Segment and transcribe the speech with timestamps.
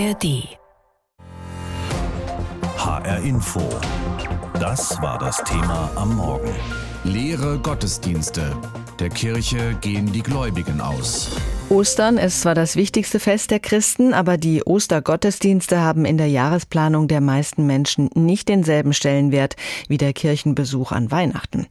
[0.00, 0.56] ARD.
[2.78, 3.60] HR Info.
[4.58, 6.54] Das war das Thema am Morgen.
[7.04, 8.56] Leere Gottesdienste.
[8.98, 11.36] Der Kirche gehen die Gläubigen aus.
[11.70, 17.06] Ostern ist zwar das wichtigste Fest der Christen, aber die Ostergottesdienste haben in der Jahresplanung
[17.06, 19.54] der meisten Menschen nicht denselben Stellenwert
[19.86, 21.68] wie der Kirchenbesuch an Weihnachten.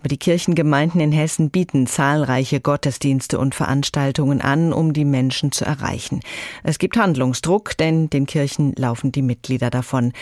[0.00, 5.64] Aber die Kirchengemeinden in Hessen bieten zahlreiche Gottesdienste und Veranstaltungen an, um die Menschen zu
[5.64, 6.20] erreichen.
[6.62, 10.12] Es gibt Handlungsdruck, denn den Kirchen laufen die Mitglieder davon.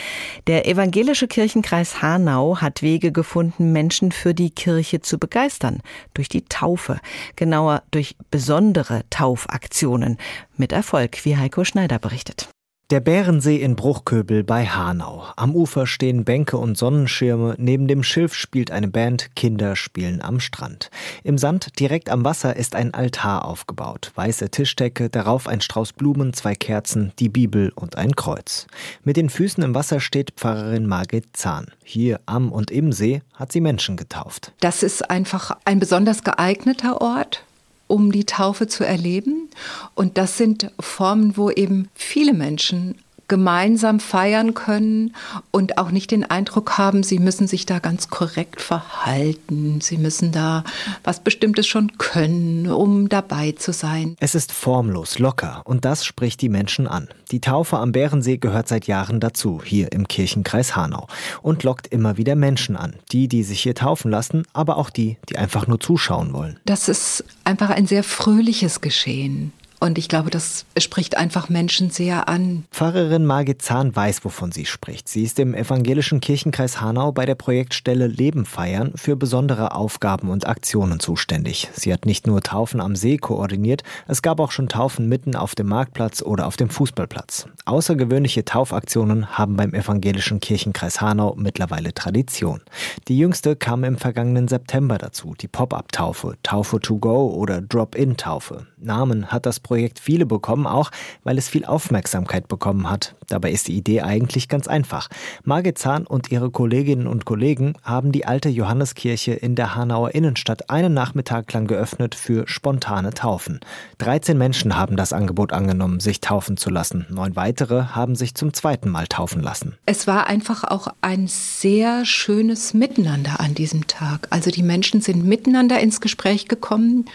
[0.47, 5.81] Der evangelische Kirchenkreis Hanau hat Wege gefunden, Menschen für die Kirche zu begeistern.
[6.15, 7.01] Durch die Taufe,
[7.35, 10.19] genauer durch besondere Taufaktionen.
[10.59, 12.51] Mit Erfolg, wie Heiko Schneider berichtet.
[12.91, 15.25] Der Bärensee in Bruchköbel bei Hanau.
[15.37, 20.39] Am Ufer stehen Bänke und Sonnenschirme, neben dem Schilf spielt eine Band, Kinder spielen am
[20.39, 20.91] Strand.
[21.25, 26.35] Im Sand direkt am Wasser ist ein Altar aufgebaut, weiße Tischdecke, darauf ein Strauß Blumen,
[26.35, 28.67] zwei Kerzen, die Bibel und ein Kreuz.
[29.03, 31.73] Mit den Füßen im Wasser steht Pfarrerin Margit Zahn.
[31.83, 34.53] Hier am und im See hat sie Menschen getauft.
[34.61, 37.46] Das ist einfach ein besonders geeigneter Ort
[37.87, 39.49] um die Taufe zu erleben.
[39.95, 42.97] Und das sind Formen, wo eben viele Menschen
[43.29, 45.15] gemeinsam feiern können
[45.51, 50.33] und auch nicht den Eindruck haben, sie müssen sich da ganz korrekt verhalten, sie müssen
[50.33, 50.65] da
[51.05, 54.17] was Bestimmtes schon können, um dabei zu sein.
[54.21, 57.09] Es ist formlos, locker und das spricht die Menschen an.
[57.33, 61.09] Die Taufe am Bärensee gehört seit Jahren dazu, hier im Kirchenkreis Hanau
[61.43, 62.95] und lockt immer wieder Menschen an.
[63.11, 66.61] Die, die sich hier taufen lassen, aber auch die, die einfach nur zuschauen wollen.
[66.65, 69.53] Das ist einfach ein sehr fröhliches Geschehen.
[69.79, 72.65] Und ich glaube, das spricht einfach Menschen sehr an.
[72.71, 75.09] Pfarrerin Margit Zahn weiß, wovon sie spricht.
[75.09, 80.47] Sie ist im evangelischen Kirchenkreis Hanau bei der Projektstelle Leben feiern für besondere Aufgaben und
[80.47, 81.69] Aktionen zuständig.
[81.75, 85.55] Sie hat nicht nur Taufen am See koordiniert, es gab auch schon Taufen mitten auf
[85.55, 87.47] dem Marktplatz oder auf dem Fußballplatz.
[87.67, 92.61] Außergewöhnliche Taufaktionen haben beim evangelischen Kirchenkreis Hanau mittlerweile Tradition.
[93.09, 98.67] Die jüngste kam im vergangenen September dazu, die Pop-up-Taufe, Taufe to go oder Drop-in-Taufe.
[98.79, 100.91] Namen hat das Projekt viele bekommen, auch
[101.25, 103.15] weil es viel Aufmerksamkeit bekommen hat.
[103.29, 105.09] Dabei ist die Idee eigentlich ganz einfach.
[105.45, 110.71] Margit Zahn und ihre Kolleginnen und Kollegen haben die alte Johanneskirche in der Hanauer Innenstadt
[110.71, 113.61] einen Nachmittag lang geöffnet für spontane Taufen.
[113.99, 117.07] 13 Menschen haben das Angebot angenommen, sich taufen zu lassen.
[117.11, 119.77] Neun weitere haben sich zum zweiten Mal taufen lassen.
[119.87, 124.29] Es war einfach auch ein sehr schönes Miteinander an diesem Tag.
[124.31, 127.07] Also die Menschen sind miteinander ins Gespräch gekommen.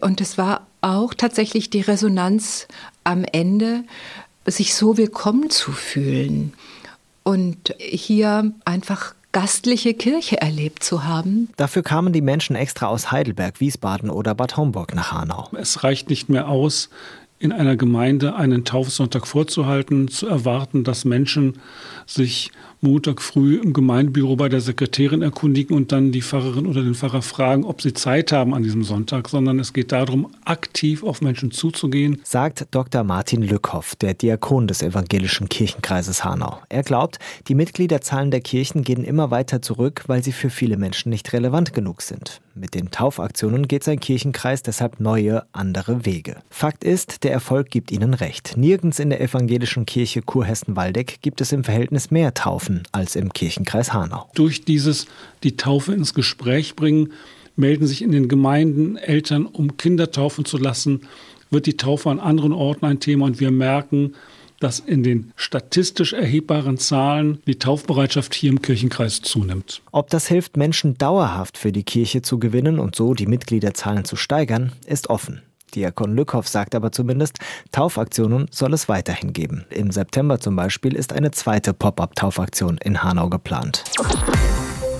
[0.00, 2.68] Und es war auch tatsächlich die Resonanz
[3.04, 3.84] am Ende,
[4.46, 6.54] sich so willkommen zu fühlen
[7.22, 11.50] und hier einfach gastliche Kirche erlebt zu haben.
[11.56, 15.50] Dafür kamen die Menschen extra aus Heidelberg, Wiesbaden oder Bad Homburg nach Hanau.
[15.52, 16.88] Es reicht nicht mehr aus,
[17.38, 21.60] in einer Gemeinde einen Taufsonntag vorzuhalten, zu erwarten, dass Menschen
[22.06, 22.50] sich
[22.80, 27.22] Montag früh im Gemeindebüro bei der Sekretärin erkundigen und dann die Pfarrerin oder den Pfarrer
[27.22, 31.50] fragen, ob sie Zeit haben an diesem Sonntag, sondern es geht darum, aktiv auf Menschen
[31.50, 32.20] zuzugehen.
[32.22, 33.02] Sagt Dr.
[33.02, 36.60] Martin Lückhoff, der Diakon des evangelischen Kirchenkreises Hanau.
[36.68, 37.18] Er glaubt,
[37.48, 41.72] die Mitgliederzahlen der Kirchen gehen immer weiter zurück, weil sie für viele Menschen nicht relevant
[41.72, 42.40] genug sind.
[42.54, 46.36] Mit den Taufaktionen geht sein Kirchenkreis deshalb neue, andere Wege.
[46.50, 48.56] Fakt ist, der Erfolg gibt ihnen recht.
[48.56, 53.92] Nirgends in der evangelischen Kirche Kurhessen-Waldeck gibt es im Verhältnis mehr Taufen als im Kirchenkreis
[53.92, 54.28] Hanau.
[54.34, 55.06] Durch dieses
[55.42, 57.12] die Taufe ins Gespräch bringen,
[57.56, 61.02] melden sich in den Gemeinden Eltern, um Kinder taufen zu lassen,
[61.50, 64.14] wird die Taufe an anderen Orten ein Thema und wir merken,
[64.60, 69.82] dass in den statistisch erhebbaren Zahlen die Taufbereitschaft hier im Kirchenkreis zunimmt.
[69.92, 74.16] Ob das hilft, Menschen dauerhaft für die Kirche zu gewinnen und so die Mitgliederzahlen zu
[74.16, 75.42] steigern, ist offen.
[75.74, 77.38] Diakon Lückhoff sagt aber zumindest,
[77.72, 79.64] Taufaktionen soll es weiterhin geben.
[79.70, 83.84] Im September zum Beispiel ist eine zweite Pop-up-Taufaktion in Hanau geplant.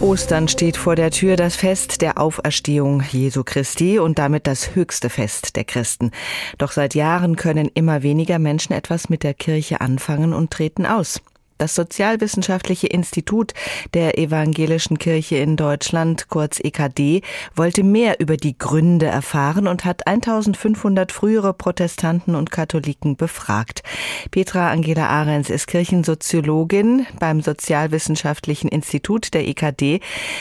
[0.01, 5.11] Ostern steht vor der Tür das Fest der Auferstehung Jesu Christi und damit das höchste
[5.11, 6.13] Fest der Christen.
[6.57, 11.21] Doch seit Jahren können immer weniger Menschen etwas mit der Kirche anfangen und treten aus.
[11.59, 13.53] Das Sozialwissenschaftliche Institut
[13.93, 17.23] der Evangelischen Kirche in Deutschland, kurz EKD,
[17.57, 23.83] wollte mehr über die Gründe erfahren und hat 1500 frühere Protestanten und Katholiken befragt.
[24.31, 29.99] Petra Angela Ahrens ist Kirchensoziologin beim Sozialwissenschaftlichen Institut der EKD.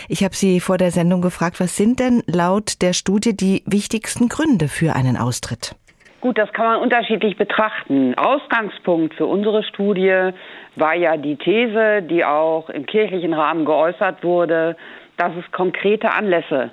[0.08, 4.30] Ich habe sie vor der Sendung gefragt, was sind denn laut der Studie die wichtigsten
[4.30, 5.76] Gründe für einen Austritt?
[6.20, 8.16] Gut, das kann man unterschiedlich betrachten.
[8.18, 10.32] Ausgangspunkt für unsere Studie
[10.76, 14.76] war ja die These, die auch im kirchlichen Rahmen geäußert wurde,
[15.18, 16.72] dass es konkrete Anlässe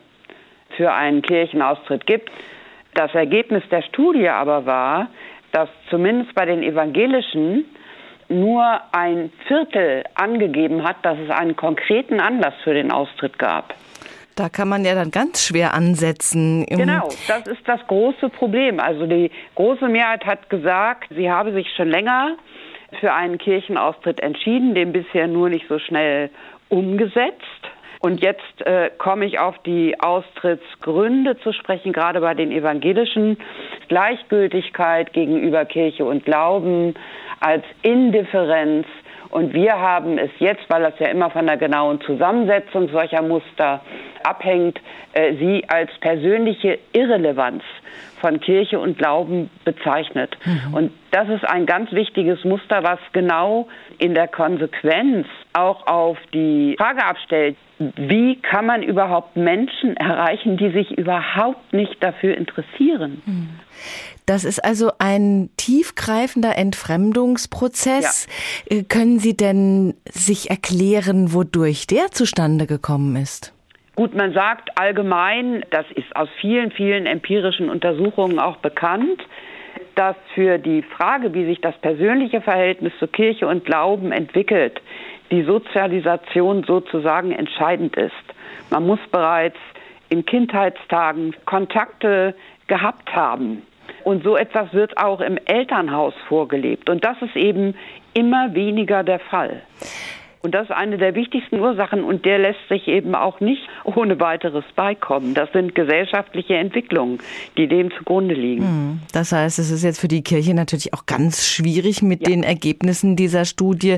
[0.77, 2.31] für einen Kirchenaustritt gibt.
[2.95, 5.09] Das Ergebnis der Studie aber war,
[5.53, 7.67] dass zumindest bei den Evangelischen
[8.29, 13.75] nur ein Viertel angegeben hat, dass es einen konkreten Anlass für den Austritt gab.
[14.37, 16.67] Da kann man ja dann ganz schwer ansetzen.
[16.67, 18.81] Genau, das ist das große Problem.
[18.81, 22.37] Also die große Mehrheit hat gesagt, sie habe sich schon länger
[23.01, 26.31] für einen Kirchenaustritt entschieden, den bisher nur nicht so schnell
[26.69, 27.43] umgesetzt.
[28.01, 33.39] Und jetzt äh, komme ich auf die Austrittsgründe zu sprechen, gerade bei den Evangelischen.
[33.89, 36.95] Gleichgültigkeit gegenüber Kirche und Glauben
[37.41, 38.87] als Indifferenz.
[39.35, 43.81] Und wir haben es jetzt, weil das ja immer von der genauen Zusammensetzung solcher Muster
[44.23, 44.81] abhängt,
[45.13, 47.65] äh, sie als persönliche Irrelevanz
[48.21, 50.37] von Kirche und Glauben bezeichnet.
[50.45, 50.75] Mhm.
[50.75, 53.67] Und das ist ein ganz wichtiges Muster, was genau
[53.99, 57.57] in der Konsequenz auch auf die Frage abstellt,
[57.97, 63.23] wie kann man überhaupt Menschen erreichen, die sich überhaupt nicht dafür interessieren?
[64.27, 68.27] Das ist also ein tiefgreifender Entfremdungsprozess.
[68.71, 68.79] Ja.
[68.79, 73.53] Äh, können Sie denn sich erklären, wodurch der zustande gekommen ist?
[73.97, 79.23] Gut, man sagt allgemein, das ist aus vielen, vielen empirischen Untersuchungen auch bekannt,
[79.95, 84.81] dass für die Frage, wie sich das persönliche Verhältnis zu Kirche und Glauben entwickelt,
[85.31, 88.13] die Sozialisation sozusagen entscheidend ist.
[88.71, 89.59] Man muss bereits
[90.09, 92.35] in Kindheitstagen Kontakte
[92.67, 93.63] gehabt haben.
[94.05, 96.89] Und so etwas wird auch im Elternhaus vorgelebt.
[96.91, 97.75] Und das ist eben
[98.13, 99.63] immer weniger der Fall.
[100.45, 104.21] Und das ist eine der wichtigsten Ursachen und der lässt sich eben auch nicht ohne
[104.21, 105.33] weiteres beikommen.
[105.33, 107.17] Das sind gesellschaftliche Entwicklungen,
[107.57, 108.63] die dem zugrunde liegen.
[108.63, 109.01] Hm.
[109.15, 112.35] Das heißt, es ist jetzt für die Kirche natürlich auch ganz schwierig, mit ja.
[112.35, 113.97] den Ergebnissen dieser Studie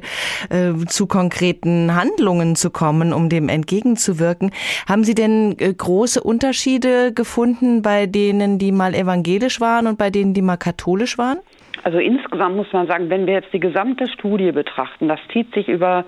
[0.48, 4.52] äh, zu konkreten Handlungen zu kommen, um dem entgegenzuwirken.
[4.88, 10.10] Haben Sie denn äh, große Unterschiede gefunden bei denen, die mal evangelisch waren und bei
[10.10, 11.38] denen, die mal katholisch waren?
[11.86, 15.68] Also insgesamt muss man sagen, wenn wir jetzt die gesamte Studie betrachten, das zieht sich
[15.68, 16.04] über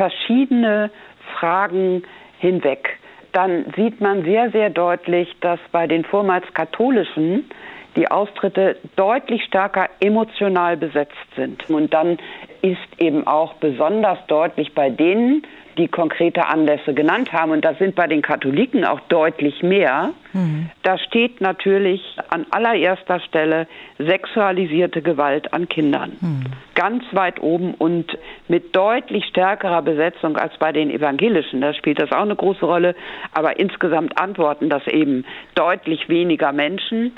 [0.00, 0.90] verschiedene
[1.38, 2.04] Fragen
[2.38, 2.98] hinweg,
[3.32, 7.50] dann sieht man sehr, sehr deutlich, dass bei den vormals katholischen
[7.96, 11.68] die Austritte deutlich stärker emotional besetzt sind.
[11.68, 12.16] Und dann
[12.62, 15.42] ist eben auch besonders deutlich bei denen,
[15.80, 20.70] die konkrete Anlässe genannt haben, und das sind bei den Katholiken auch deutlich mehr, mhm.
[20.82, 23.66] da steht natürlich an allererster Stelle
[23.98, 26.12] sexualisierte Gewalt an Kindern.
[26.20, 26.44] Mhm.
[26.74, 28.16] Ganz weit oben und
[28.48, 31.60] mit deutlich stärkerer Besetzung als bei den Evangelischen.
[31.62, 32.94] Da spielt das auch eine große Rolle,
[33.32, 35.24] aber insgesamt antworten das eben
[35.54, 37.12] deutlich weniger Menschen.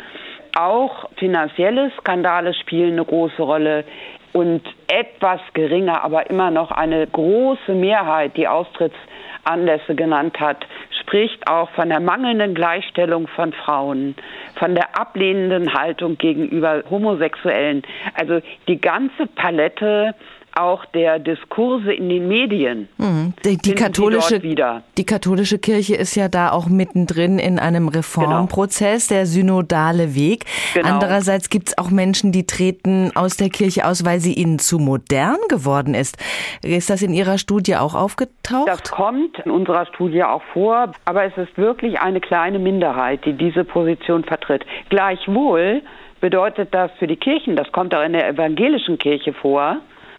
[0.54, 3.84] Auch finanzielle Skandale spielen eine große Rolle
[4.32, 10.66] und etwas geringer, aber immer noch eine große Mehrheit, die Austrittsanlässe genannt hat,
[11.00, 14.14] spricht auch von der mangelnden Gleichstellung von Frauen,
[14.58, 17.82] von der ablehnenden Haltung gegenüber Homosexuellen.
[18.14, 20.14] Also die ganze Palette
[20.54, 22.88] auch der Diskurse in den Medien.
[22.98, 23.34] Mhm.
[23.44, 29.18] Die, die katholische, die katholische Kirche ist ja da auch mittendrin in einem Reformprozess, genau.
[29.18, 30.44] der synodale Weg.
[30.74, 30.88] Genau.
[30.88, 34.78] Andererseits gibt es auch Menschen, die treten aus der Kirche aus, weil sie ihnen zu
[34.78, 36.18] modern geworden ist.
[36.62, 38.68] Ist das in Ihrer Studie auch aufgetaucht?
[38.68, 43.32] Das kommt in unserer Studie auch vor, aber es ist wirklich eine kleine Minderheit, die
[43.32, 44.64] diese Position vertritt.
[44.88, 45.82] Gleichwohl
[46.20, 49.78] bedeutet das für die Kirchen, das kommt auch in der evangelischen Kirche vor,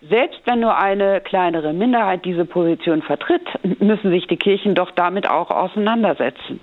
[0.09, 3.47] selbst wenn nur eine kleinere Minderheit diese Position vertritt,
[3.79, 6.59] müssen sich die Kirchen doch damit auch auseinandersetzen.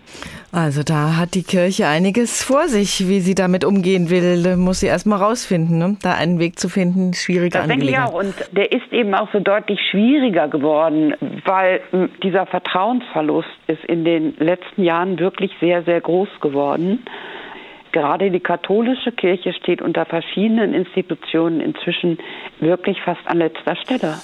[0.53, 4.57] Also da hat die Kirche einiges vor sich, wie sie damit umgehen will.
[4.57, 5.79] Muss sie erst mal rausfinden.
[5.79, 5.97] Ne?
[6.03, 8.15] Da einen Weg zu finden, schwieriger Das denke ich auch.
[8.15, 11.81] Und der ist eben auch so deutlich schwieriger geworden, weil
[12.23, 17.05] dieser Vertrauensverlust ist in den letzten Jahren wirklich sehr, sehr groß geworden.
[17.93, 22.19] Gerade die katholische Kirche steht unter verschiedenen Institutionen inzwischen
[22.61, 24.19] wirklich fast an letzter Stelle.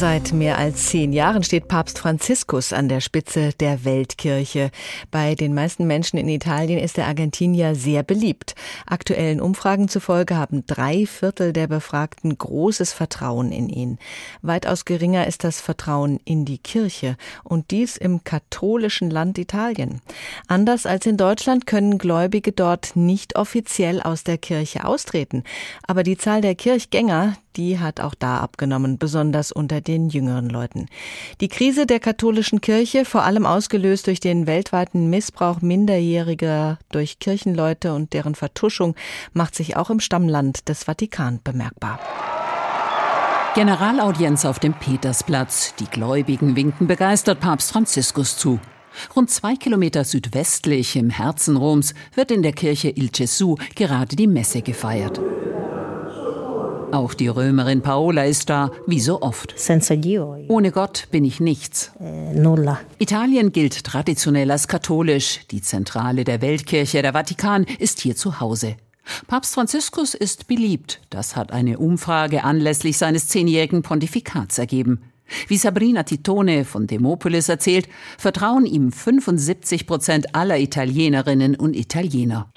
[0.00, 4.70] Seit mehr als zehn Jahren steht Papst Franziskus an der Spitze der Weltkirche.
[5.10, 8.54] Bei den meisten Menschen in Italien ist der Argentinier sehr beliebt.
[8.86, 13.98] Aktuellen Umfragen zufolge haben drei Viertel der Befragten großes Vertrauen in ihn.
[14.40, 20.00] Weitaus geringer ist das Vertrauen in die Kirche und dies im katholischen Land Italien.
[20.48, 25.44] Anders als in Deutschland können Gläubige dort nicht offiziell aus der Kirche austreten.
[25.86, 30.86] Aber die Zahl der Kirchgänger, die hat auch da abgenommen, besonders unter den jüngeren Leuten.
[31.40, 37.94] Die Krise der katholischen Kirche, vor allem ausgelöst durch den weltweiten Missbrauch Minderjähriger durch Kirchenleute
[37.94, 38.94] und deren Vertuschung,
[39.32, 42.00] macht sich auch im Stammland des Vatikan bemerkbar.
[43.54, 45.74] Generalaudienz auf dem Petersplatz.
[45.80, 48.60] Die Gläubigen winken begeistert Papst Franziskus zu.
[49.16, 54.26] Rund zwei Kilometer südwestlich im Herzen Roms wird in der Kirche Il Gesù gerade die
[54.26, 55.20] Messe gefeiert.
[56.92, 59.54] Auch die Römerin Paola ist da, wie so oft.
[60.48, 61.92] Ohne Gott bin ich nichts.
[62.00, 62.34] Eh,
[62.98, 65.40] Italien gilt traditionell als katholisch.
[65.52, 68.76] Die Zentrale der Weltkirche, der Vatikan, ist hier zu Hause.
[69.28, 71.00] Papst Franziskus ist beliebt.
[71.10, 75.02] Das hat eine Umfrage anlässlich seines zehnjährigen Pontifikats ergeben.
[75.48, 82.50] Wie Sabrina Titone von Demopolis erzählt, vertrauen ihm 75 Prozent aller Italienerinnen und Italiener.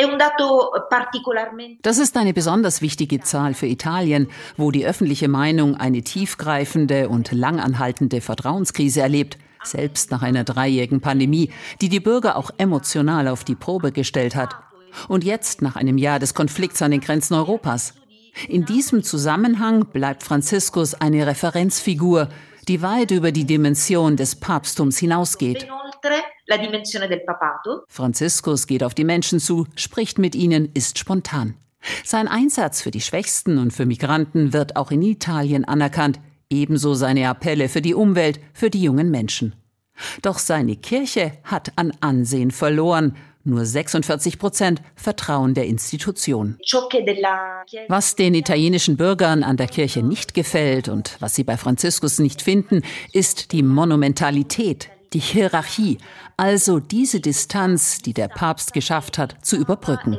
[1.82, 4.28] Das ist eine besonders wichtige Zahl für Italien,
[4.58, 11.52] wo die öffentliche Meinung eine tiefgreifende und langanhaltende Vertrauenskrise erlebt, selbst nach einer dreijährigen Pandemie,
[11.82, 14.56] die die Bürger auch emotional auf die Probe gestellt hat.
[15.08, 17.94] Und jetzt, nach einem Jahr des Konflikts an den Grenzen Europas.
[18.48, 22.30] In diesem Zusammenhang bleibt Franziskus eine Referenzfigur,
[22.68, 25.68] die weit über die Dimension des Papsttums hinausgeht.
[27.88, 31.56] Franziskus geht auf die Menschen zu, spricht mit ihnen, ist spontan.
[32.04, 37.28] Sein Einsatz für die Schwächsten und für Migranten wird auch in Italien anerkannt, ebenso seine
[37.28, 39.56] Appelle für die Umwelt, für die jungen Menschen.
[40.22, 46.58] Doch seine Kirche hat an Ansehen verloren nur 46 Prozent vertrauen der Institution.
[47.88, 52.42] Was den italienischen Bürgern an der Kirche nicht gefällt und was sie bei Franziskus nicht
[52.42, 52.82] finden,
[53.12, 55.98] ist die Monumentalität, die Hierarchie,
[56.38, 60.18] also diese Distanz, die der Papst geschafft hat, zu überbrücken.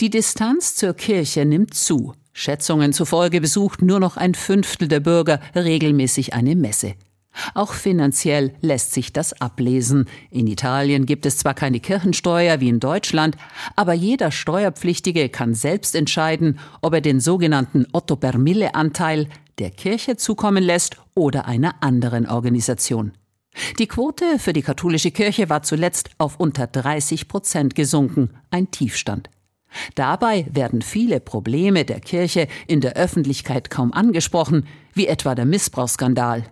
[0.00, 2.14] Die Distanz zur Kirche nimmt zu.
[2.32, 6.94] Schätzungen zufolge besucht nur noch ein Fünftel der Bürger regelmäßig eine Messe.
[7.54, 10.06] Auch finanziell lässt sich das ablesen.
[10.30, 13.36] In Italien gibt es zwar keine Kirchensteuer wie in Deutschland,
[13.74, 19.28] aber jeder Steuerpflichtige kann selbst entscheiden, ob er den sogenannten Otto per Mille Anteil
[19.58, 23.12] der Kirche zukommen lässt oder einer anderen Organisation.
[23.78, 29.30] Die Quote für die katholische Kirche war zuletzt auf unter 30 Prozent gesunken, ein Tiefstand.
[29.94, 34.66] Dabei werden viele Probleme der Kirche in der Öffentlichkeit kaum angesprochen,
[34.96, 36.44] wie etwa der Missbrauchsskandal.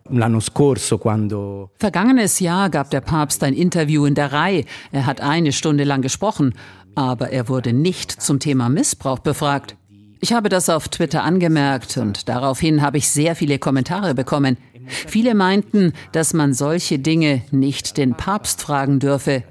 [1.78, 4.64] Vergangenes Jahr gab der Papst ein Interview in der Reihe.
[4.92, 6.54] Er hat eine Stunde lang gesprochen,
[6.94, 9.76] aber er wurde nicht zum Thema Missbrauch befragt.
[10.20, 14.56] Ich habe das auf Twitter angemerkt und daraufhin habe ich sehr viele Kommentare bekommen.
[14.86, 19.42] Viele meinten, dass man solche Dinge nicht den Papst fragen dürfe.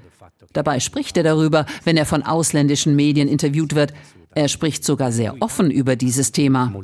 [0.52, 3.92] Dabei spricht er darüber, wenn er von ausländischen Medien interviewt wird.
[4.34, 6.74] Er spricht sogar sehr offen über dieses Thema.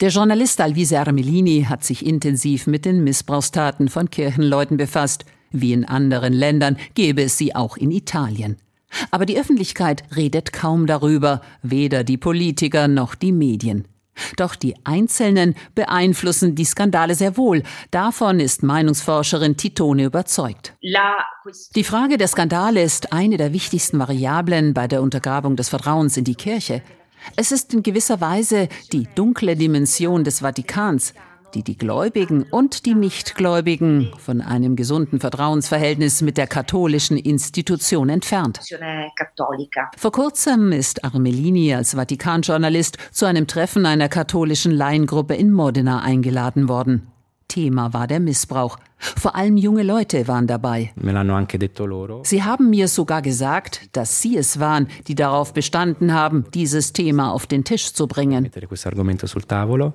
[0.00, 5.24] Der Journalist Alvise Armelini hat sich intensiv mit den Missbrauchstaten von Kirchenleuten befasst.
[5.50, 8.56] Wie in anderen Ländern gäbe es sie auch in Italien.
[9.10, 13.86] Aber die Öffentlichkeit redet kaum darüber, weder die Politiker noch die Medien.
[14.36, 17.62] Doch die Einzelnen beeinflussen die Skandale sehr wohl.
[17.90, 20.74] Davon ist Meinungsforscherin Titone überzeugt.
[21.74, 26.24] Die Frage der Skandale ist eine der wichtigsten Variablen bei der Untergrabung des Vertrauens in
[26.24, 26.82] die Kirche.
[27.36, 31.14] Es ist in gewisser Weise die dunkle Dimension des Vatikans,
[31.54, 38.60] die die Gläubigen und die Nichtgläubigen von einem gesunden Vertrauensverhältnis mit der katholischen Institution entfernt.
[39.96, 46.68] Vor kurzem ist Armelini als Vatikanjournalist zu einem Treffen einer katholischen Laiengruppe in Modena eingeladen
[46.68, 47.13] worden.
[47.48, 48.78] Thema war der Missbrauch.
[48.98, 50.92] Vor allem junge Leute waren dabei.
[52.24, 57.32] Sie haben mir sogar gesagt, dass Sie es waren, die darauf bestanden haben, dieses Thema
[57.32, 58.50] auf den Tisch zu bringen.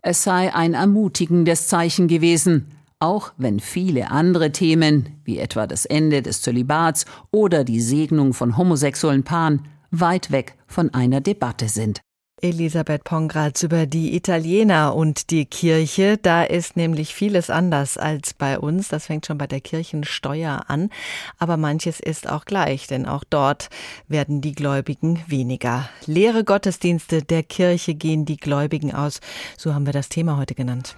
[0.02, 6.22] Es sei ein ermutigendes Zeichen gewesen, auch wenn viele andere Themen, wie etwa das Ende
[6.22, 12.02] des Zölibats oder die Segnung von homosexuellen Paaren, weit weg von einer Debatte sind.
[12.42, 16.18] Elisabeth Pongratz über die Italiener und die Kirche.
[16.18, 18.90] Da ist nämlich vieles anders als bei uns.
[18.90, 20.90] Das fängt schon bei der Kirchensteuer an.
[21.38, 23.70] Aber manches ist auch gleich, denn auch dort
[24.08, 25.90] werden die Gläubigen weniger.
[26.06, 29.20] Leere Gottesdienste der Kirche gehen die Gläubigen aus.
[29.58, 30.96] So haben wir das Thema heute genannt.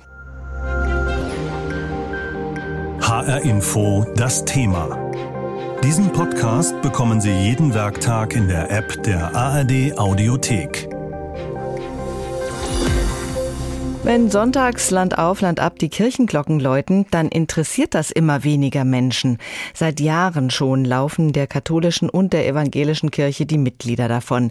[3.01, 5.12] HR Info, das Thema.
[5.83, 11.00] Diesen Podcast bekommen Sie jeden Werktag in der App der ARD Audiothek.
[14.03, 19.38] Wenn sonntags Land auf, Land ab die Kirchenglocken läuten, dann interessiert das immer weniger Menschen.
[19.75, 24.50] Seit Jahren schon laufen der katholischen und der evangelischen Kirche die Mitglieder davon.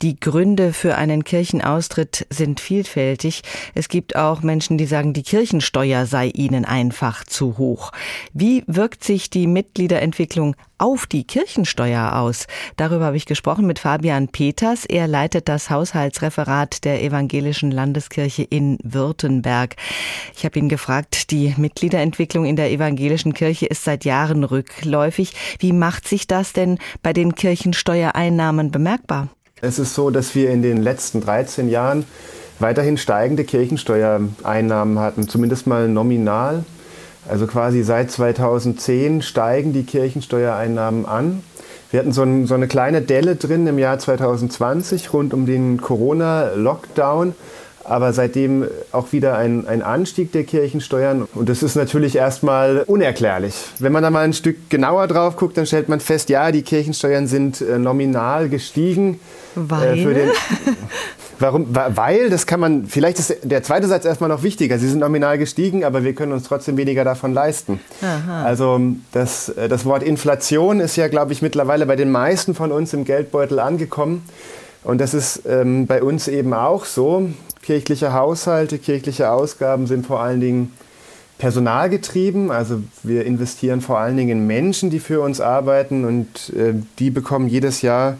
[0.00, 3.42] Die Gründe für einen Kirchenaustritt sind vielfältig.
[3.74, 7.92] Es gibt auch Menschen, die sagen, die Kirchensteuer sei ihnen einfach zu hoch.
[8.32, 12.46] Wie wirkt sich die Mitgliederentwicklung auf die Kirchensteuer aus?
[12.76, 14.84] Darüber habe ich gesprochen mit Fabian Peters.
[14.84, 19.76] Er leitet das Haushaltsreferat der Evangelischen Landeskirche in Württemberg.
[20.36, 25.32] Ich habe ihn gefragt, die Mitgliederentwicklung in der Evangelischen Kirche ist seit Jahren rückläufig.
[25.58, 29.28] Wie macht sich das denn bei den Kirchensteuereinnahmen bemerkbar?
[29.60, 32.04] Es ist so, dass wir in den letzten 13 Jahren
[32.58, 36.64] weiterhin steigende Kirchensteuereinnahmen hatten, zumindest mal nominal.
[37.28, 41.42] Also quasi seit 2010 steigen die Kirchensteuereinnahmen an.
[41.90, 45.80] Wir hatten so, ein, so eine kleine Delle drin im Jahr 2020 rund um den
[45.80, 47.34] Corona-Lockdown
[47.88, 51.26] aber seitdem auch wieder ein, ein Anstieg der Kirchensteuern.
[51.34, 53.54] Und das ist natürlich erstmal unerklärlich.
[53.78, 56.62] Wenn man da mal ein Stück genauer drauf guckt, dann stellt man fest, ja, die
[56.62, 59.20] Kirchensteuern sind äh, nominal gestiegen.
[59.54, 59.98] Weil?
[59.98, 60.30] Äh, den,
[61.38, 61.66] warum?
[61.70, 64.78] Weil, das kann man, vielleicht ist der zweite Satz erstmal noch wichtiger.
[64.78, 67.80] Sie sind nominal gestiegen, aber wir können uns trotzdem weniger davon leisten.
[68.02, 68.44] Aha.
[68.44, 68.80] Also
[69.12, 72.92] das, äh, das Wort Inflation ist ja, glaube ich, mittlerweile bei den meisten von uns
[72.92, 74.22] im Geldbeutel angekommen.
[74.86, 77.28] Und das ist ähm, bei uns eben auch so.
[77.66, 80.72] Kirchliche Haushalte, kirchliche Ausgaben sind vor allen Dingen
[81.38, 82.52] personalgetrieben.
[82.52, 87.10] Also wir investieren vor allen Dingen in Menschen, die für uns arbeiten und äh, die
[87.10, 88.18] bekommen jedes Jahr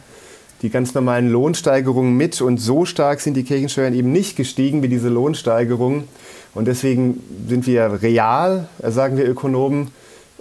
[0.63, 2.41] die ganz normalen Lohnsteigerungen mit.
[2.41, 6.09] Und so stark sind die Kirchensteuern eben nicht gestiegen wie diese Lohnsteigerungen.
[6.53, 9.93] Und deswegen sind wir real, äh, sagen wir Ökonomen,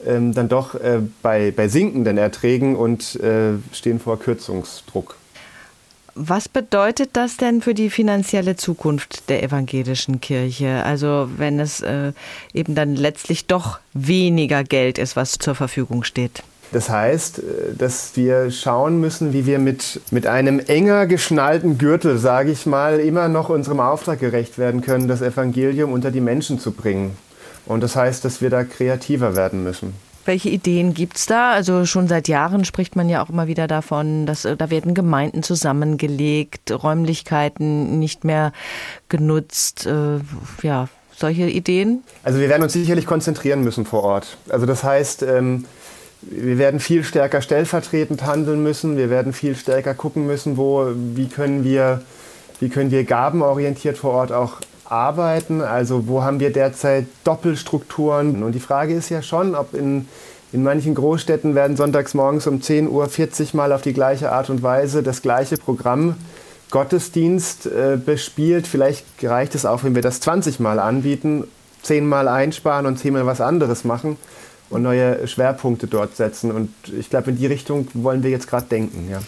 [0.03, 5.15] ähm, dann doch äh, bei, bei sinkenden Erträgen und äh, stehen vor Kürzungsdruck.
[6.17, 10.81] Was bedeutet das denn für die finanzielle Zukunft der evangelischen Kirche?
[10.85, 12.13] Also wenn es äh,
[12.53, 16.41] eben dann letztlich doch weniger Geld ist, was zur Verfügung steht.
[16.71, 17.41] Das heißt, äh,
[17.77, 23.01] dass wir schauen müssen, wie wir mit, mit einem enger geschnallten Gürtel, sage ich mal,
[23.01, 27.17] immer noch unserem Auftrag gerecht werden können, das Evangelium unter die Menschen zu bringen.
[27.65, 29.93] Und das heißt, dass wir da kreativer werden müssen.
[30.25, 31.51] Welche Ideen gibt es da?
[31.51, 34.95] Also schon seit Jahren spricht man ja auch immer wieder davon, dass äh, da werden
[34.95, 38.51] Gemeinden zusammengelegt, Räumlichkeiten nicht mehr
[39.07, 39.85] genutzt.
[39.85, 40.19] Äh,
[40.63, 42.03] ja, solche Ideen?
[42.23, 44.37] Also wir werden uns sicherlich konzentrieren müssen vor Ort.
[44.49, 45.65] Also das heißt, ähm,
[46.21, 48.97] wir werden viel stärker stellvertretend handeln müssen.
[48.97, 52.01] Wir werden viel stärker gucken müssen, wo, wie können wir,
[52.59, 54.59] wie können wir gabenorientiert vor Ort auch
[54.95, 55.61] arbeiten?
[55.61, 58.43] Also wo haben wir derzeit Doppelstrukturen?
[58.43, 60.07] Und die Frage ist ja schon, ob in,
[60.51, 64.49] in manchen Großstädten werden sonntags morgens um 10 Uhr 40 Mal auf die gleiche Art
[64.49, 66.15] und Weise das gleiche Programm
[66.71, 68.67] Gottesdienst äh, bespielt.
[68.67, 71.45] Vielleicht reicht es auch, wenn wir das 20 Mal anbieten,
[71.83, 74.17] 10 Mal einsparen und 10 Mal was anderes machen
[74.75, 76.51] und neue Schwerpunkte dort setzen.
[76.51, 79.09] Und ich glaube, in die Richtung wollen wir jetzt gerade denken.
[79.09, 79.21] Ja.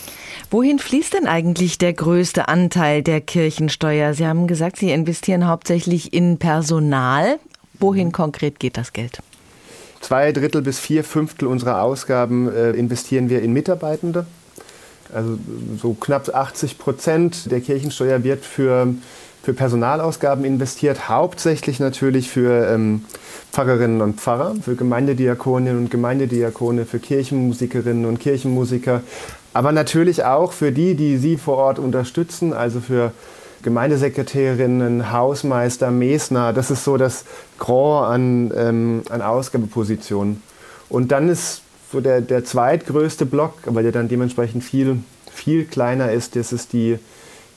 [0.52, 4.14] Wohin fließt denn eigentlich der größte Anteil der Kirchensteuer?
[4.14, 7.40] Sie haben gesagt, Sie investieren hauptsächlich in Personal.
[7.80, 9.20] Wohin konkret geht das Geld?
[10.02, 14.26] Zwei Drittel bis vier Fünftel unserer Ausgaben äh, investieren wir in Mitarbeitende.
[15.14, 15.38] Also
[15.82, 18.94] so knapp 80 Prozent der Kirchensteuer wird für,
[19.48, 23.06] für Personalausgaben investiert, hauptsächlich natürlich für ähm,
[23.54, 29.04] Pfarrerinnen und Pfarrer, für Gemeindediakoninnen und Gemeindediakone, für Kirchenmusikerinnen und Kirchenmusiker,
[29.54, 33.14] aber natürlich auch für die, die Sie vor Ort unterstützen, also für
[33.64, 36.52] Gemeindesekretärinnen, Hausmeister, Mesner.
[36.52, 37.24] Das ist so das
[37.58, 40.44] Grand an, ähm, an Ausgabepositionen.
[40.90, 45.00] Und dann ist so der, der zweitgrößte Block, aber der dann dementsprechend viel,
[45.32, 47.00] viel kleiner ist, das ist die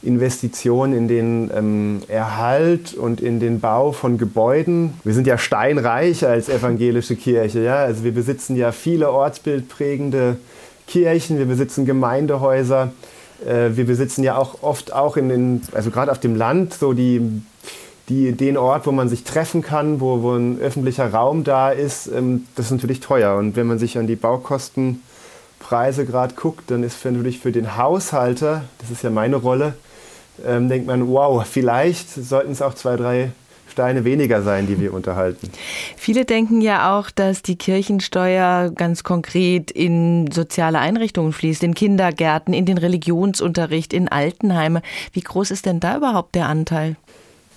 [0.02, 4.94] Investition in den ähm, Erhalt und in den Bau von Gebäuden.
[5.04, 7.60] Wir sind ja steinreich als evangelische Kirche.
[7.60, 7.76] Ja?
[7.76, 10.38] Also wir besitzen ja viele ortsbildprägende
[10.86, 12.92] Kirchen, wir besitzen Gemeindehäuser.
[13.46, 16.94] Äh, wir besitzen ja auch oft auch in den, also gerade auf dem Land, so
[16.94, 17.42] die,
[18.08, 22.06] die, den Ort, wo man sich treffen kann, wo, wo ein öffentlicher Raum da ist.
[22.06, 23.36] Ähm, das ist natürlich teuer.
[23.36, 27.76] Und wenn man sich an die Baukostenpreise gerade guckt, dann ist für, natürlich für den
[27.76, 29.74] Haushalter, das ist ja meine Rolle,
[30.46, 33.32] ähm, denkt man, wow, vielleicht sollten es auch zwei, drei
[33.70, 35.48] Steine weniger sein, die wir unterhalten.
[35.96, 42.52] Viele denken ja auch, dass die Kirchensteuer ganz konkret in soziale Einrichtungen fließt, in Kindergärten,
[42.52, 44.82] in den Religionsunterricht, in Altenheime.
[45.12, 46.96] Wie groß ist denn da überhaupt der Anteil?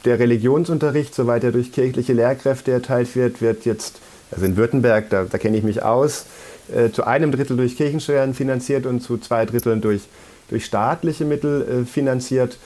[0.05, 3.99] Der Religionsunterricht, soweit er durch kirchliche Lehrkräfte erteilt wird, wird jetzt,
[4.31, 6.25] also in Württemberg, da, da kenne ich mich aus,
[6.73, 10.01] äh, zu einem Drittel durch Kirchensteuern finanziert und zu zwei Dritteln durch,
[10.49, 12.57] durch staatliche Mittel äh, finanziert.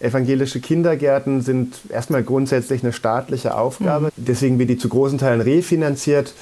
[0.00, 4.06] Evangelische Kindergärten sind erstmal grundsätzlich eine staatliche Aufgabe.
[4.06, 4.10] Mhm.
[4.16, 6.34] Deswegen wird die zu großen Teilen refinanziert.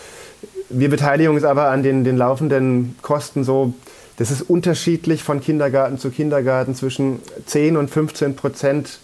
[0.71, 3.75] Wir beteiligen uns aber an den, den laufenden Kosten so,
[4.17, 6.75] das ist unterschiedlich von Kindergarten zu Kindergarten.
[6.75, 8.99] Zwischen 10 und 15 Prozent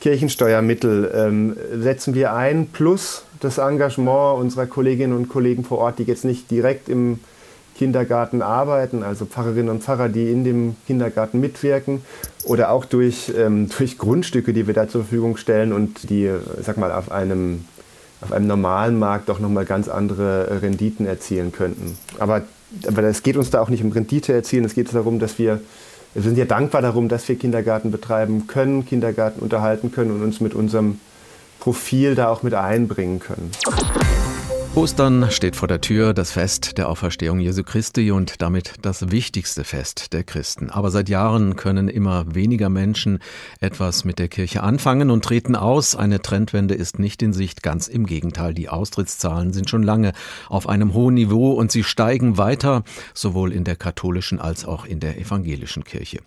[0.00, 6.04] Kirchensteuermittel ähm, setzen wir ein, plus das Engagement unserer Kolleginnen und Kollegen vor Ort, die
[6.04, 7.20] jetzt nicht direkt im
[7.82, 12.02] Kindergarten arbeiten, also Pfarrerinnen und Pfarrer, die in dem Kindergarten mitwirken
[12.44, 16.76] oder auch durch, ähm, durch Grundstücke, die wir da zur Verfügung stellen und die, sag
[16.76, 17.64] mal, auf einem,
[18.20, 21.98] auf einem normalen Markt doch nochmal ganz andere Renditen erzielen könnten.
[22.20, 22.42] Aber,
[22.86, 25.60] aber es geht uns da auch nicht um Rendite erzielen, es geht darum, dass wir
[26.14, 30.40] Wir sind ja dankbar darum, dass wir Kindergarten betreiben können, Kindergarten unterhalten können und uns
[30.40, 31.00] mit unserem
[31.58, 33.50] Profil da auch mit einbringen können.
[34.74, 39.64] Ostern steht vor der Tür, das Fest der Auferstehung Jesu Christi und damit das wichtigste
[39.64, 40.70] Fest der Christen.
[40.70, 43.18] Aber seit Jahren können immer weniger Menschen
[43.60, 45.94] etwas mit der Kirche anfangen und treten aus.
[45.94, 48.54] Eine Trendwende ist nicht in Sicht, ganz im Gegenteil.
[48.54, 50.14] Die Austrittszahlen sind schon lange
[50.48, 52.82] auf einem hohen Niveau und sie steigen weiter,
[53.12, 56.20] sowohl in der katholischen als auch in der evangelischen Kirche.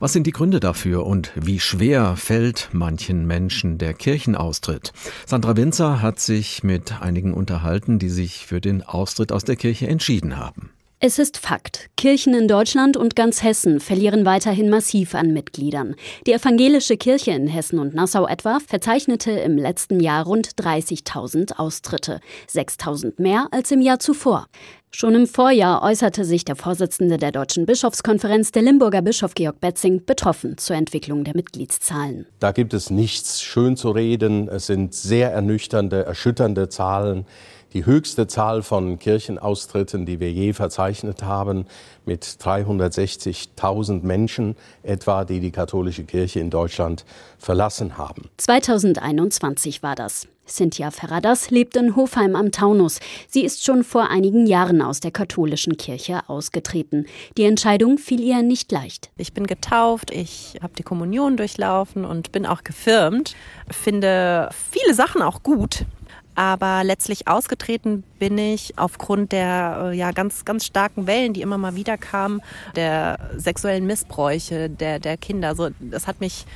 [0.00, 4.94] Was sind die Gründe dafür und wie schwer fällt manchen Menschen der Kirchenaustritt?
[5.26, 9.56] Sandra Winzer hat sich mit einigen unterhalten Gestalten, die sich für den Austritt aus der
[9.56, 10.70] Kirche entschieden haben.
[11.04, 11.90] Es ist Fakt.
[11.96, 15.96] Kirchen in Deutschland und ganz Hessen verlieren weiterhin massiv an Mitgliedern.
[16.28, 22.20] Die evangelische Kirche in Hessen und Nassau etwa verzeichnete im letzten Jahr rund 30.000 Austritte.
[22.48, 24.46] 6.000 mehr als im Jahr zuvor.
[24.92, 30.04] Schon im Vorjahr äußerte sich der Vorsitzende der Deutschen Bischofskonferenz, der Limburger Bischof Georg Betzing,
[30.04, 32.26] betroffen zur Entwicklung der Mitgliedszahlen.
[32.38, 34.46] Da gibt es nichts schön zu reden.
[34.48, 37.26] Es sind sehr ernüchternde, erschütternde Zahlen
[37.72, 41.66] die höchste Zahl von Kirchenaustritten, die wir je verzeichnet haben,
[42.04, 47.04] mit 360.000 Menschen etwa, die die katholische Kirche in Deutschland
[47.38, 48.28] verlassen haben.
[48.38, 50.28] 2021 war das.
[50.46, 52.98] Cynthia Ferradas lebt in Hofheim am Taunus.
[53.28, 57.06] Sie ist schon vor einigen Jahren aus der katholischen Kirche ausgetreten.
[57.36, 59.10] Die Entscheidung fiel ihr nicht leicht.
[59.16, 63.34] Ich bin getauft, ich habe die Kommunion durchlaufen und bin auch gefirmt.
[63.70, 65.86] Finde viele Sachen auch gut.
[66.34, 71.58] Aber letztlich ausgetreten bin ich aufgrund der äh, ja, ganz, ganz starken Wellen, die immer
[71.58, 72.40] mal wieder kamen,
[72.74, 75.48] der sexuellen Missbräuche der, der Kinder.
[75.48, 76.46] Also, das hat mich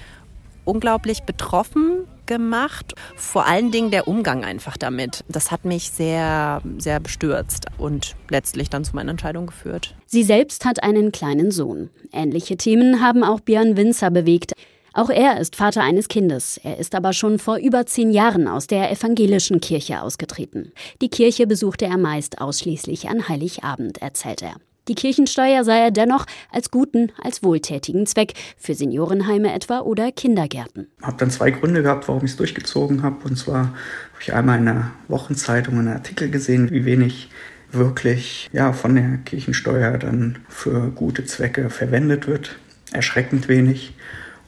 [0.64, 2.94] unglaublich betroffen gemacht.
[3.14, 5.24] Vor allen Dingen der Umgang einfach damit.
[5.28, 9.94] Das hat mich sehr, sehr bestürzt und letztlich dann zu meiner Entscheidung geführt.
[10.06, 11.88] Sie selbst hat einen kleinen Sohn.
[12.12, 14.52] Ähnliche Themen haben auch Björn Winzer bewegt.
[14.96, 16.58] Auch er ist Vater eines Kindes.
[16.64, 20.72] Er ist aber schon vor über zehn Jahren aus der evangelischen Kirche ausgetreten.
[21.02, 24.54] Die Kirche besuchte er meist ausschließlich an Heiligabend, erzählt er.
[24.88, 30.86] Die Kirchensteuer sei er dennoch als guten, als wohltätigen Zweck für Seniorenheime etwa oder Kindergärten.
[30.98, 33.16] Ich habe dann zwei Gründe gehabt, warum ich es durchgezogen habe.
[33.28, 37.28] Und zwar habe ich einmal in der Wochenzeitung einen Artikel gesehen, wie wenig
[37.70, 42.56] wirklich ja, von der Kirchensteuer dann für gute Zwecke verwendet wird.
[42.92, 43.92] Erschreckend wenig.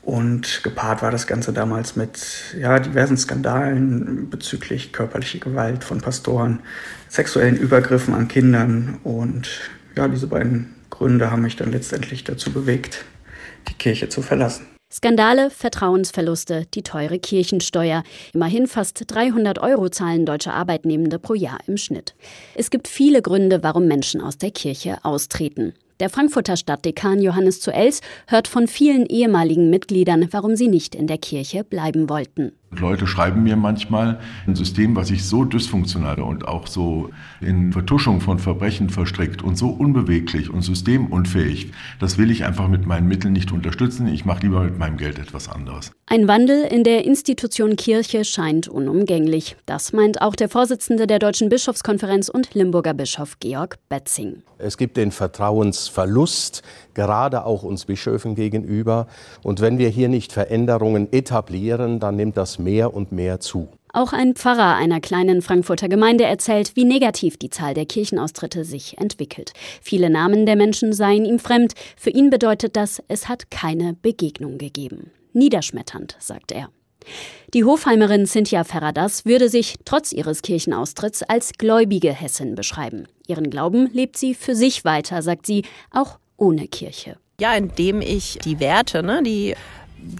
[0.08, 6.60] Und gepaart war das Ganze damals mit ja, diversen Skandalen bezüglich körperlicher Gewalt von Pastoren,
[7.10, 9.00] sexuellen Übergriffen an Kindern.
[9.04, 9.50] Und
[9.96, 13.04] ja, diese beiden Gründe haben mich dann letztendlich dazu bewegt,
[13.68, 14.64] die Kirche zu verlassen.
[14.90, 18.02] Skandale, Vertrauensverluste, die teure Kirchensteuer.
[18.32, 22.14] Immerhin fast 300 Euro zahlen deutsche Arbeitnehmende pro Jahr im Schnitt.
[22.54, 25.74] Es gibt viele Gründe, warum Menschen aus der Kirche austreten.
[26.00, 31.08] Der Frankfurter Stadtdekan Johannes zu Els hört von vielen ehemaligen Mitgliedern, warum sie nicht in
[31.08, 32.52] der Kirche bleiben wollten.
[32.70, 38.20] Leute schreiben mir manchmal, ein System, was sich so dysfunktional und auch so in Vertuschung
[38.20, 43.32] von Verbrechen verstrickt und so unbeweglich und systemunfähig, das will ich einfach mit meinen Mitteln
[43.32, 44.06] nicht unterstützen.
[44.08, 45.92] Ich mache lieber mit meinem Geld etwas anderes.
[46.06, 49.56] Ein Wandel in der Institution Kirche scheint unumgänglich.
[49.66, 54.42] Das meint auch der Vorsitzende der Deutschen Bischofskonferenz und Limburger Bischof Georg Betzing.
[54.58, 56.62] Es gibt den Vertrauensverlust,
[56.98, 59.06] gerade auch uns Bischöfen gegenüber.
[59.44, 63.68] Und wenn wir hier nicht Veränderungen etablieren, dann nimmt das mehr und mehr zu.
[63.92, 68.98] Auch ein Pfarrer einer kleinen Frankfurter Gemeinde erzählt, wie negativ die Zahl der Kirchenaustritte sich
[68.98, 69.52] entwickelt.
[69.80, 71.74] Viele Namen der Menschen seien ihm fremd.
[71.96, 75.12] Für ihn bedeutet das, es hat keine Begegnung gegeben.
[75.32, 76.68] Niederschmetternd, sagt er.
[77.54, 83.06] Die Hofheimerin Cynthia Ferradas würde sich trotz ihres Kirchenaustritts als gläubige Hessin beschreiben.
[83.28, 87.18] Ihren Glauben lebt sie für sich weiter, sagt sie, auch ohne Kirche.
[87.40, 89.54] Ja, indem ich die Werte, ne, die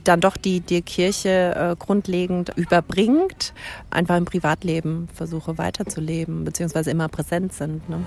[0.04, 3.54] dann doch die, die Kirche äh, grundlegend überbringt,
[3.90, 7.88] einfach im Privatleben versuche weiterzuleben, beziehungsweise immer präsent sind.
[7.88, 8.04] Ne?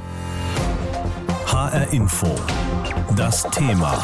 [1.47, 2.27] HR Info.
[3.15, 4.03] Das Thema.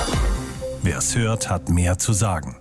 [0.82, 2.58] Wer es hört, hat mehr zu sagen.